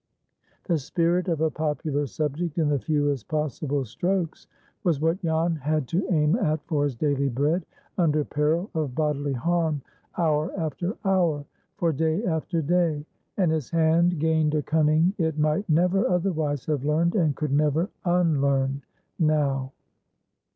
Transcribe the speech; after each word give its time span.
The 0.63 0.79
spirit 0.79 1.27
of 1.27 1.41
a 1.41 1.51
popular 1.51 2.07
subject 2.07 2.57
in 2.57 2.69
the 2.69 2.79
fewest 2.79 3.27
possible 3.27 3.85
strokes 3.85 4.47
was 4.83 4.99
what 4.99 5.19
Jan 5.21 5.57
had 5.57 5.87
to 5.89 6.09
aim 6.11 6.35
at 6.37 6.59
for 6.65 6.85
his 6.85 6.95
daily 6.95 7.29
bread, 7.29 7.67
under 7.99 8.23
peril 8.25 8.71
of 8.73 8.95
bodily 8.95 9.33
harm 9.33 9.83
hour 10.17 10.51
after 10.59 10.97
hour, 11.05 11.45
for 11.77 11.93
day 11.93 12.25
after 12.25 12.63
day, 12.63 13.05
and 13.37 13.51
his 13.51 13.69
hand 13.69 14.17
gained 14.17 14.55
a 14.55 14.63
cunning 14.63 15.13
it 15.19 15.37
might 15.37 15.69
never 15.69 16.07
otherwise 16.07 16.65
have 16.65 16.83
learned, 16.83 17.13
and 17.13 17.35
could 17.35 17.51
never 17.51 17.87
unlearn 18.03 18.81
now. 19.19 19.71